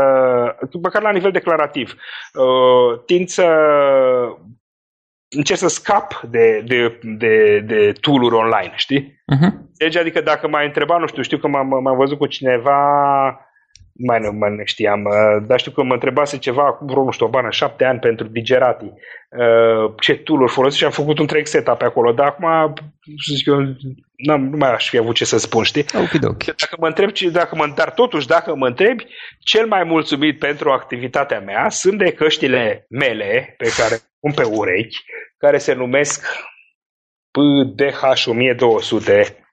[0.81, 1.95] măcar la nivel declarativ,
[2.33, 3.45] uh, tind să
[5.29, 9.21] încerc să scap de, de, de, de tool-uri online, știi?
[9.35, 9.51] Uh-huh.
[9.77, 12.77] Deci, adică dacă m-ai întrebat, nu știu, știu că m-am, m-am văzut cu cineva
[14.07, 17.11] mai nu, mai nu știam, uh, dar știu că mă întrebase ceva acum vreo, nu
[17.11, 18.85] știu, o bană, șapte ani pentru Digerati.
[18.85, 22.73] Uh, ce tool-uri folosesc și am făcut un trec setup pe acolo, dar acum,
[23.25, 23.59] să zic eu,
[24.15, 25.85] n-am, nu mai aș fi avut ce să spun, știi?
[25.93, 29.05] Okay, Dacă mă întreb, dacă mă, dar totuși, dacă mă întrebi,
[29.39, 35.03] cel mai mulțumit pentru activitatea mea sunt de căștile mele pe care pun pe urechi,
[35.39, 36.25] care se numesc
[37.31, 39.43] PDH 1200.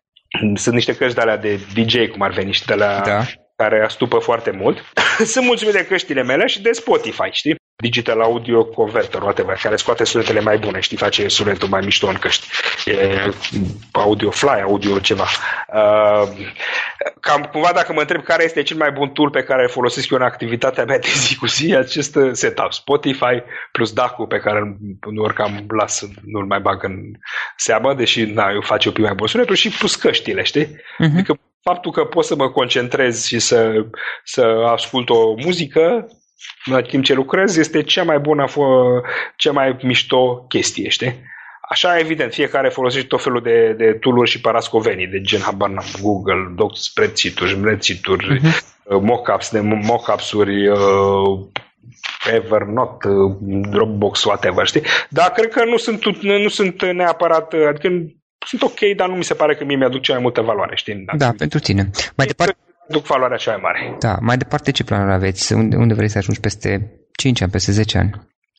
[0.55, 3.25] Sunt niște căști de alea de DJ, cum ar veni, și de la da
[3.57, 4.79] care astupă foarte mult.
[5.33, 7.57] Sunt mulțumit de căștile mele și de Spotify, știi?
[7.79, 12.15] Digital Audio Converter, whatever, care scoate sunetele mai bune, știi, face sunetul mai mișto în
[12.15, 12.47] căști.
[12.85, 13.31] E
[13.91, 15.27] Audio Fly, Audio ceva.
[15.75, 16.29] Uh,
[17.21, 20.11] cam cumva dacă mă întreb care este cel mai bun tool pe care îl folosesc
[20.11, 24.77] eu în activitatea mea de zi cu zi, acest setup, Spotify plus DAC-ul pe care
[25.11, 26.97] nu cam las, nu-l mai bag în
[27.57, 30.67] seamă, deși na, eu face o pic mai bun sunetul și plus căștile, știi?
[30.67, 31.13] Uh-huh.
[31.13, 33.87] Adică faptul că pot să mă concentrez și să,
[34.25, 36.07] să ascult o muzică
[36.65, 38.45] în timp ce lucrez este cea mai bună,
[39.37, 41.25] cea mai mișto chestie, știi?
[41.69, 45.71] Așa, evident, fiecare folosește tot felul de, de tool și parascovenii, de gen, habar
[46.01, 49.01] Google, Docs, spreadsheet-uri, spreadsheet-uri uh-huh.
[49.01, 51.39] mockups de mockups-uri, uh,
[52.35, 54.83] Evernote, uh, Dropbox, whatever, știi?
[55.09, 57.89] Dar cred că nu sunt, nu sunt neapărat, adică
[58.47, 61.05] sunt ok, dar nu mi se pare că mie mi-aduc cea mai multă valoare, știi?
[61.17, 61.91] Da, pentru tine.
[62.17, 62.57] Mai departe...
[62.89, 63.97] Duc valoarea cea mai mare.
[63.99, 65.53] Da, mai departe ce planuri aveți?
[65.53, 68.11] Unde, unde vrei să ajungi peste 5 ani, peste 10 ani?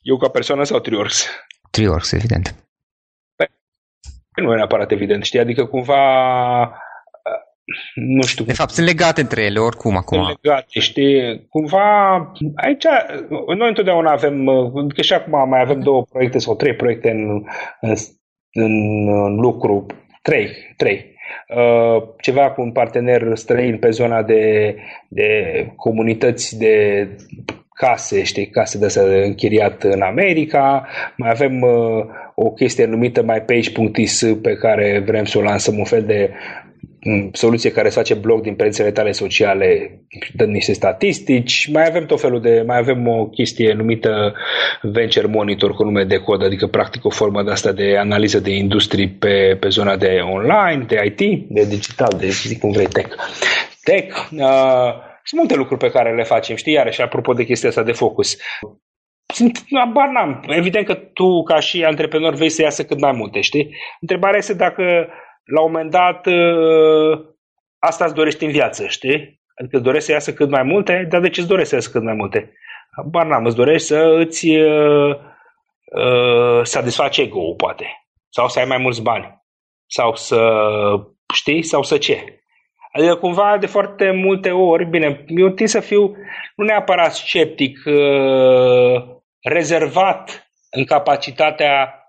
[0.02, 1.28] Eu ca persoană sau Triorx?
[1.72, 2.56] Triorx, evident.
[3.36, 3.48] Păi,
[4.36, 5.40] nu e neapărat evident, știi?
[5.40, 6.02] Adică cumva
[7.96, 8.46] nu știu.
[8.46, 10.24] De fapt, sunt legate între ele, oricum, acum.
[10.24, 11.46] Sunt legate, știi?
[11.50, 12.18] Cumva,
[12.56, 12.86] aici,
[13.58, 14.46] noi întotdeauna avem,
[14.96, 17.44] că și acum mai avem două proiecte sau trei proiecte în,
[17.82, 17.96] în,
[19.14, 19.86] în lucru,
[20.22, 21.16] trei, trei.
[21.48, 24.76] Uh, ceva cu un partener străin pe zona de,
[25.08, 25.30] de
[25.76, 27.08] comunități de
[27.74, 30.88] case, știi, case de astea închiriat în America.
[31.16, 36.04] Mai avem uh, o chestie numită mypage.is pe care vrem să o lansăm, un fel
[36.04, 36.30] de
[37.32, 40.02] soluție care să face blog din prețele tale sociale,
[40.34, 44.34] dă niște statistici, mai avem tot felul de, mai avem o chestie numită
[44.82, 48.52] Venture Monitor cu nume de cod, adică practic o formă de asta de analiză de
[48.52, 53.16] industrie pe, pe zona de online, de IT, de digital, de zic cum vrei, tech.
[53.84, 54.94] Tech, uh,
[55.24, 58.38] sunt multe lucruri pe care le facem, știi, iarăși apropo de chestia asta de focus.
[59.34, 60.44] Sunt, abar n-am.
[60.48, 63.76] Evident că tu, ca și antreprenor, vei să iasă cât mai multe, știi?
[64.02, 65.08] Întrebarea este dacă
[65.48, 67.26] la un moment dat uh,
[67.80, 69.42] asta îți dorești în viață, știi?
[69.56, 71.90] Adică îți dorești să iasă cât mai multe, dar de ce îți dorești să iasă
[71.92, 72.54] cât mai multe?
[73.06, 75.16] Bar n-am, îți dorești să îți uh,
[75.86, 77.86] uh, satisfaci ego poate.
[78.30, 79.46] Sau să ai mai mulți bani.
[79.86, 80.40] Sau să,
[81.34, 82.42] știi, sau să ce.
[82.92, 86.16] Adică cumva de foarte multe ori, bine, eu tind să fiu
[86.56, 89.04] nu neapărat sceptic, uh,
[89.42, 92.04] rezervat în capacitatea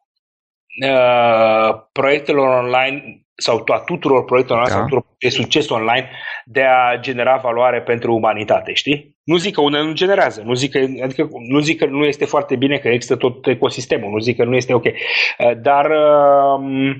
[0.86, 4.86] uh, proiectelor online sau a tuturor proiectelor online, da.
[4.88, 6.10] sau de succes online,
[6.44, 9.16] de a genera valoare pentru umanitate, știi?
[9.24, 12.24] Nu zic că unele nu generează, nu zic că, adică, nu zic că nu este
[12.24, 14.84] foarte bine că există tot ecosistemul, nu zic că nu este ok.
[14.84, 16.94] Uh, dar um,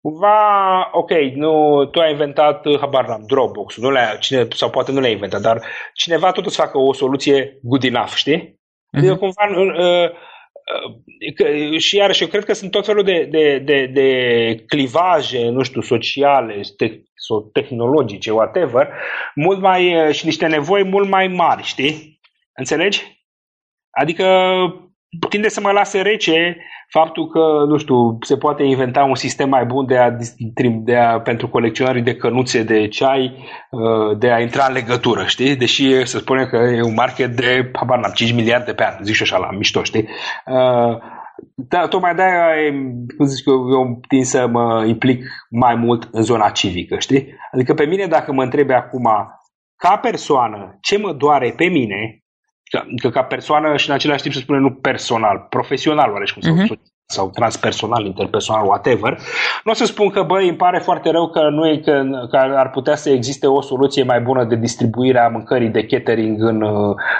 [0.00, 4.92] cumva, ok, nu, tu ai inventat, uh, habar n-am, Dropbox, nu le cine, sau poate
[4.92, 5.62] nu le-ai inventat, dar
[5.94, 8.60] cineva tot să facă o soluție good enough, știi?
[8.92, 9.18] Adică mm-hmm.
[9.18, 10.10] cumva uh,
[11.34, 14.08] Că, și iarăși eu cred că sunt tot felul de, de, de, de
[14.66, 18.88] clivaje, nu știu, sociale te, sau tehnologice, whatever,
[19.34, 22.20] mult mai, și niște nevoi mult mai mari, știi?
[22.52, 23.20] Înțelegi?
[23.90, 24.26] Adică
[25.28, 26.56] tinde să mă lase rece
[26.88, 30.10] faptul că, nu știu, se poate inventa un sistem mai bun de a,
[30.84, 33.36] de a, pentru colecționarii de cănuțe de ceai,
[33.70, 35.56] uh, de a intra în legătură, știi?
[35.56, 39.14] Deși să spunem că e un market de, habar n 5 miliarde pe an, zic
[39.14, 40.08] și așa la mișto, știi?
[40.46, 40.96] Uh,
[41.54, 42.72] da, tocmai de-aia,
[43.16, 47.34] cum zic eu, eu tind să mă implic mai mult în zona civică, știi?
[47.52, 49.08] Adică pe mine, dacă mă întrebi acum,
[49.76, 52.21] ca persoană, ce mă doare pe mine,
[52.96, 56.91] că ca persoană și în același timp să spune nu personal, profesional oareși cum uh-huh.
[57.12, 57.32] Sau, mhm.
[57.32, 59.18] sau transpersonal, interpersonal, whatever.
[59.64, 62.36] Nu o să spun că, băi, îmi pare foarte rău că nu e că, că
[62.36, 66.62] ar putea să existe o soluție mai bună de distribuire a mâncării de catering în,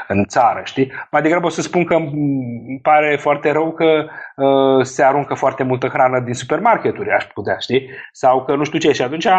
[0.08, 0.92] în țară, știi?
[1.10, 5.62] Mai degrabă o să spun că îmi pare foarte rău că uh, se aruncă foarte
[5.62, 7.88] multă hrană din supermarketuri, aș putea, știi?
[8.12, 8.92] Sau că nu știu ce.
[8.92, 9.32] Și atunci, uh,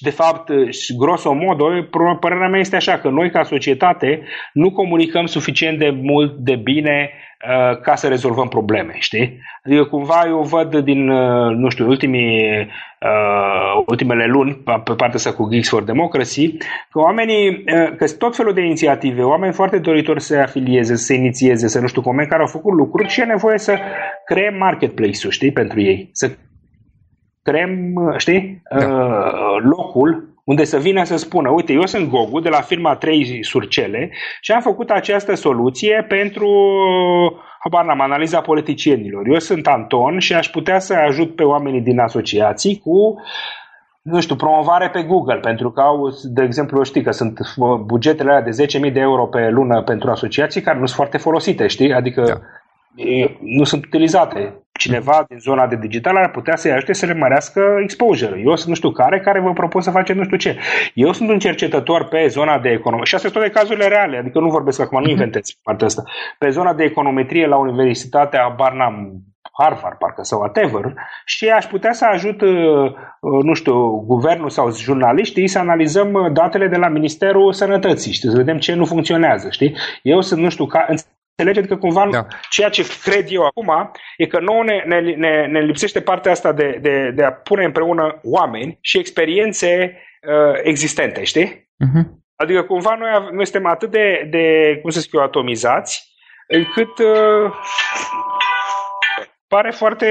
[0.00, 0.50] de fapt,
[0.98, 1.66] grosomodo,
[2.20, 7.10] părerea mea este așa, că noi ca societate nu comunicăm suficient de mult de bine
[7.12, 7.29] uh,
[7.82, 9.40] ca să rezolvăm probleme, știi?
[9.64, 12.68] Adică cumva eu văd din, uh, nu știu, ultimii,
[13.00, 16.56] uh, ultimele luni, pe partea asta cu Geeks for Democracy,
[16.90, 21.04] că oamenii, uh, că tot felul de inițiative, oameni foarte doritori să se afilieze, să
[21.04, 23.78] se inițieze, să nu știu, oameni care au făcut lucruri și e nevoie să
[24.24, 26.08] creăm marketplace-ul, știi, pentru ei.
[26.12, 26.30] Să
[27.42, 28.86] creăm, știi, da.
[28.86, 33.44] uh, locul unde să vină să spună, uite, eu sunt Gogu de la firma 3
[33.44, 34.10] Surcele
[34.40, 36.50] și am făcut această soluție pentru
[37.58, 39.26] habar n-am, analiza politicienilor.
[39.26, 43.20] Eu sunt Anton și aș putea să ajut pe oamenii din asociații cu
[44.02, 47.38] nu știu, promovare pe Google, pentru că au, de exemplu, știi că sunt
[47.84, 51.66] bugetele alea de 10.000 de euro pe lună pentru asociații care nu sunt foarte folosite,
[51.66, 51.92] știi?
[51.92, 52.40] Adică da.
[53.40, 57.60] nu sunt utilizate cineva din zona de digital ar putea să-i ajute să le mărească
[57.82, 58.42] exposure.
[58.44, 60.58] Eu sunt nu știu care, care vă propun să facem nu știu ce.
[60.94, 64.38] Eu sunt un cercetător pe zona de economie și astea sunt toate cazurile reale, adică
[64.38, 65.12] nu vorbesc acum, nu mhm.
[65.12, 66.02] inventez partea asta.
[66.38, 68.94] Pe zona de econometrie la Universitatea Barnum,
[69.52, 72.50] Harvard, parcă, sau whatever, și aș putea să ajut, uh,
[73.20, 78.30] uh, nu știu, guvernul sau jurnaliștii să analizăm uh, datele de la Ministerul Sănătății, știi,
[78.30, 79.76] să vedem ce nu funcționează, știi?
[80.02, 80.86] Eu sunt, nu știu, ca,
[81.40, 82.26] înțelegeți că cumva da.
[82.50, 86.52] ceea ce cred eu acum e că nouă ne, ne, ne, ne lipsește partea asta
[86.52, 91.68] de, de, de a pune împreună oameni și experiențe uh, existente, știi?
[91.84, 92.04] Uh-huh.
[92.36, 96.14] Adică cumva noi, noi suntem atât de, de, cum să zic eu, atomizați,
[96.46, 97.52] încât uh,
[99.48, 100.10] pare foarte,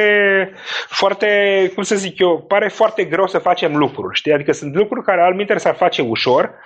[0.88, 1.28] foarte,
[1.74, 4.34] cum să zic eu, pare foarte greu să facem lucruri, știi?
[4.34, 6.58] Adică sunt lucruri care al s-ar face ușor, Uh,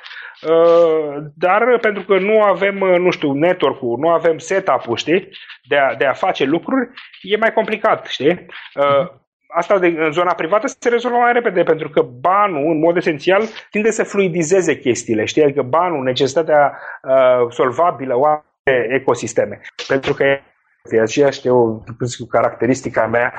[1.35, 5.29] dar pentru că nu avem, uh, nu știu, network-ul, nu avem setup-ul, știi,
[5.67, 6.89] de a, de a face lucruri,
[7.21, 8.45] e mai complicat, știi?
[8.75, 9.07] Uh,
[9.47, 13.43] asta de, în zona privată se rezolvă mai repede, pentru că banul, în mod esențial,
[13.69, 15.43] tinde să fluidizeze chestiile, știi?
[15.43, 19.61] Adică banul, necesitatea uh, solvabilă oare ecosisteme.
[19.87, 20.23] Pentru că
[20.91, 21.55] e aceea știu,
[22.19, 23.33] o caracteristica mea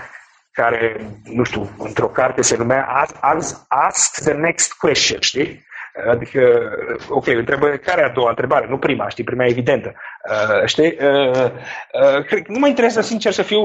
[0.52, 5.66] care, nu știu, într-o carte se numea Ask, ask, ask the next question, știi?
[6.10, 6.70] Adică,
[7.08, 8.66] ok, întrebă, care e a doua întrebare?
[8.68, 9.94] Nu prima, știi, prima e evidentă.
[10.30, 10.96] Uh, știi?
[11.00, 11.50] Uh,
[11.92, 13.60] uh, cred, nu mă interesează, sincer să fiu,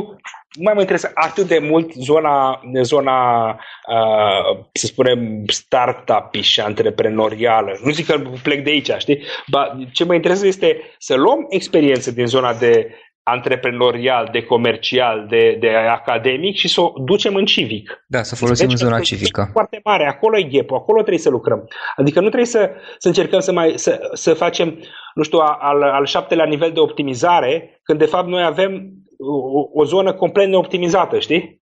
[0.54, 7.78] nu mai mă interesează atât de mult zona, zona uh, să spunem, startup și antreprenorială.
[7.84, 9.24] Nu zic că plec de aici, știi?
[9.48, 12.96] Ba, ce mă interesează este să luăm experiență din zona de
[13.30, 18.04] antreprenorial, de comercial, de, de academic și să o ducem în civic.
[18.08, 19.50] Da, să folosim deci, în zona civică.
[19.52, 21.68] Foarte mare, acolo e gap acolo trebuie să lucrăm.
[21.96, 24.80] Adică nu trebuie să, să încercăm să, mai, să, să facem,
[25.14, 29.84] nu știu, al, al șaptelea nivel de optimizare, când de fapt noi avem o, o
[29.84, 31.62] zonă complet neoptimizată, știi?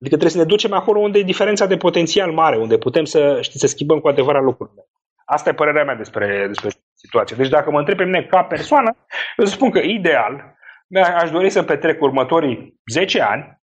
[0.00, 3.38] Adică trebuie să ne ducem acolo unde e diferența de potențial mare, unde putem să,
[3.40, 4.86] știi, să schimbăm cu adevărat lucrurile.
[5.24, 7.36] Asta e părerea mea despre, despre situație.
[7.36, 8.96] Deci dacă mă întreb pe mine ca persoană,
[9.36, 10.54] eu spun că ideal,
[10.94, 13.60] aș dori să petrec următorii 10 ani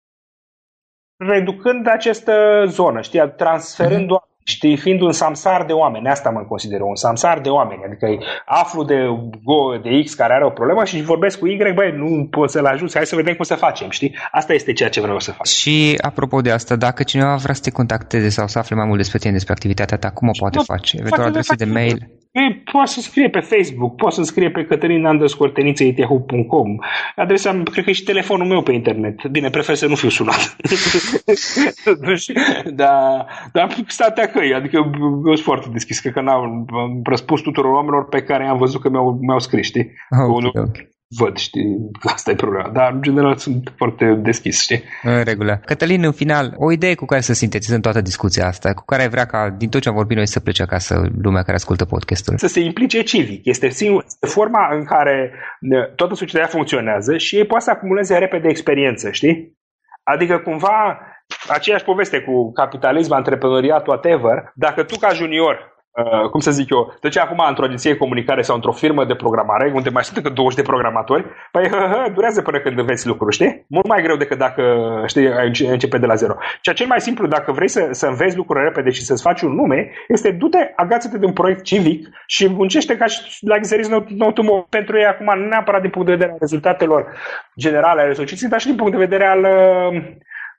[1.18, 4.30] reducând această zonă, știi, transferând mm-hmm.
[4.44, 8.08] Știi, fiind un samsar de oameni, asta mă consider, un samsar de oameni, adică
[8.46, 8.96] aflu de
[9.44, 12.66] Go, de X care are o problemă și vorbesc cu Y, băi, nu pot să-l
[12.66, 14.16] ajut, hai să vedem cum să facem, știi?
[14.32, 15.46] Asta este ceea ce vreau să fac.
[15.46, 18.98] Și apropo de asta, dacă cineva vrea să te contacteze sau să afle mai mult
[18.98, 20.98] despre tine, despre activitatea ta, cum o poate no, face?
[21.00, 22.10] Eventual adrese de mail?
[22.32, 26.78] E, poate să scrie pe Facebook, poate să scrie pe Cătălin underscore.yahoo.com
[27.16, 29.26] Adresa, cred că e și telefonul meu pe internet.
[29.28, 30.56] Bine, prefer să nu fiu sunat.
[32.82, 36.00] dar, dar statea căi, adică eu sunt foarte deschis.
[36.00, 36.66] Cred că n-am
[37.04, 39.92] răspuns tuturor oamenilor pe care am văzut că mi-au, mi-au scris, știi?
[40.10, 41.78] Okay, okay văd, știi,
[42.14, 42.70] asta e problema.
[42.70, 44.84] Dar, în general, sunt foarte deschis, știi?
[45.04, 45.62] În regulă.
[45.66, 49.10] Cătălin, în final, o idee cu care să sintetizăm toată discuția asta, cu care ai
[49.10, 52.38] vrea ca, din tot ce am vorbit noi, să plece acasă lumea care ascultă podcastul?
[52.38, 53.46] Să se implice civic.
[53.46, 55.32] Este, singur, este forma în care
[55.96, 59.60] toată societatea funcționează și ei poate să acumuleze repede experiență, știi?
[60.04, 61.00] Adică, cumva,
[61.48, 66.94] aceeași poveste cu capitalism, antreprenoriat, whatever, dacă tu ca junior Uh, cum să zic eu,
[67.02, 70.30] deci acum într-o agenție de comunicare sau într-o firmă de programare, unde mai sunt încă
[70.30, 73.66] 20 de programatori, păi hă, hă, durează până când înveți lucruri, știi?
[73.68, 74.64] Mult mai greu decât dacă
[75.08, 75.26] știi,
[75.70, 76.36] începe de la zero.
[76.62, 79.54] Ceea cel mai simplu, dacă vrei să, să înveți lucruri repede și să-ți faci un
[79.54, 83.90] nume, este du-te, agață-te de un proiect civic și muncește ca și like there is
[83.90, 84.68] no, no tomorrow.
[84.70, 87.18] Pentru ei acum, nu neapărat din punct de vedere al rezultatelor
[87.58, 90.02] generale ale societății, dar și din punct de vedere al, uh,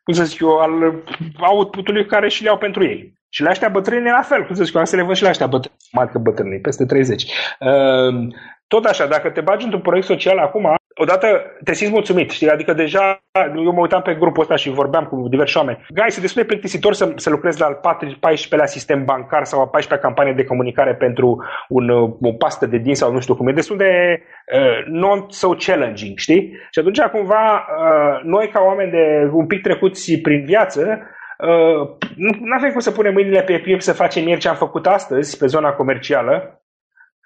[0.02, 1.02] cum să zic eu, al
[1.38, 3.20] output-ului care și le au pentru ei.
[3.34, 5.28] Și la ăștia bătrâni e la fel, cum să zic, să le văd și la
[5.28, 7.22] ăștia bătrâni, mai că bătrâni, peste 30.
[7.58, 8.34] Ehm,
[8.66, 11.26] tot așa, dacă te bagi într-un proiect social acum, odată
[11.64, 12.48] te simți mulțumit, știi?
[12.50, 13.22] Adică deja
[13.56, 15.86] eu mă uitam pe grupul ăsta și vorbeam cu diversi oameni.
[15.88, 19.70] Gai, este destul de plictisitor să, să lucrezi la al 14-lea sistem bancar sau a
[19.78, 21.88] 14-lea campanie de comunicare pentru un,
[22.22, 23.48] o pastă de din sau nu știu cum.
[23.48, 24.22] E destul de
[24.54, 26.52] uh, non-so challenging, știi?
[26.70, 31.06] Și atunci cumva uh, noi ca oameni de un pic trecuți prin viață
[31.38, 34.86] Uh, nu avem cum să punem mâinile pe piept să facem ieri ce am făcut
[34.86, 36.62] astăzi pe zona comercială,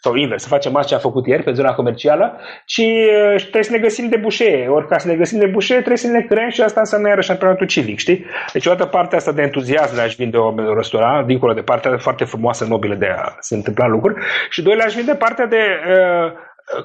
[0.02, 3.62] sau invers, să facem asta ce am făcut ieri pe zona comercială, ci uh, trebuie
[3.62, 4.68] să ne găsim de bușee.
[4.68, 7.30] Ori ca să ne găsim de bușee, trebuie să ne creăm și asta înseamnă iarăși
[7.30, 8.24] antrenatul civic, știi?
[8.52, 12.24] Deci odată partea asta de entuziasm de a-și vinde o restaurant, dincolo de partea foarte
[12.24, 16.32] frumoasă, nobilă de a se întâmpla lucruri, și doi, le-aș vinde partea de uh,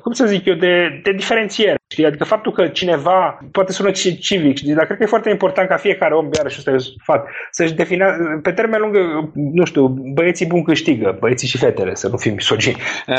[0.02, 1.76] cum să zic eu, de, de diferențiere.
[1.88, 2.06] Știi?
[2.06, 4.74] Adică faptul că cineva poate sună civic, știi?
[4.74, 8.06] dar cred că e foarte important ca fiecare om, iarăși ăsta e fapt, să-și define,
[8.42, 8.96] pe termen lung,
[9.34, 12.78] nu știu, băieții buni câștigă, băieții și fetele, să nu fim misogini.
[13.08, 13.16] Uh,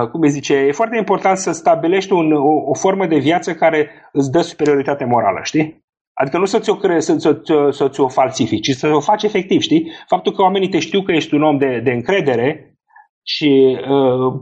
[0.00, 3.54] uh, cum îi zice, e foarte important să stabilești un, o, o formă de viață
[3.54, 5.84] care îți dă superioritate morală, știi?
[6.12, 9.22] Adică nu să ți-o, cre- să, să, să, să ți-o falsifici, ci să o faci
[9.22, 9.92] efectiv, știi?
[10.08, 12.74] Faptul că oamenii te știu că ești un om de, de încredere
[13.22, 14.32] și uh,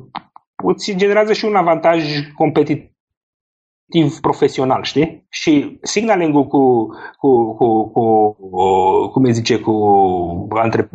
[0.64, 2.04] îți generează și un avantaj
[2.34, 2.90] competitiv
[4.20, 5.26] profesional, știi?
[5.28, 6.88] Și signaling-ul cu,
[7.18, 8.32] cu, cu, cu,
[9.12, 9.72] cum îi zice, cu
[10.62, 10.90] între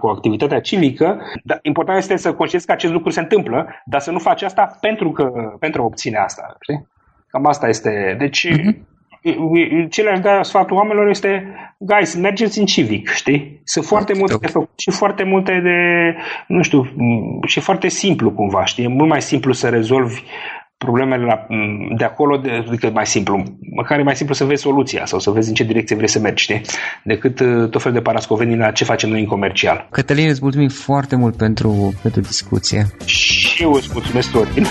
[0.00, 4.10] cu activitatea civică, dar important este să conștienți că acest lucru se întâmplă, dar să
[4.10, 6.86] nu faci asta pentru că pentru a obține asta, știi?
[7.28, 8.16] Cam asta este.
[8.18, 8.97] Deci, uh-huh
[9.90, 13.60] ce le-aș da sfatul oamenilor este, guys, mergeți în civic, știi?
[13.64, 15.76] Sunt foarte multe de făcut și foarte multe de,
[16.46, 16.84] nu știu,
[17.46, 18.84] și foarte simplu cumva, știi?
[18.84, 20.22] E mult mai simplu să rezolvi
[20.78, 21.46] problemele la,
[21.96, 23.42] de acolo de, decât mai simplu.
[23.76, 26.18] Măcar e mai simplu să vezi soluția sau să vezi în ce direcție vrei să
[26.18, 26.60] mergi, știi?
[27.04, 29.86] Decât uh, tot fel de parascoveni la ce facem noi în comercial.
[29.90, 32.86] Cătălin, îți mulțumim foarte mult pentru, pentru discuție.
[33.04, 34.64] Și eu îți mulțumesc, Florin.